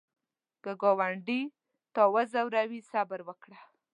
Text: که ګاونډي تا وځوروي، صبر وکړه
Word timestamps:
که 0.63 0.71
ګاونډي 0.81 1.41
تا 1.95 2.03
وځوروي، 2.13 2.81
صبر 2.91 3.19
وکړه 3.27 3.59